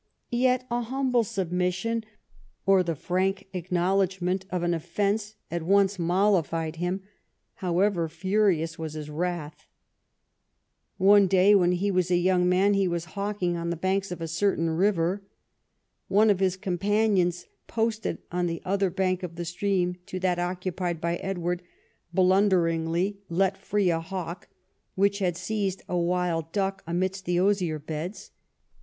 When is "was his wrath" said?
8.79-9.67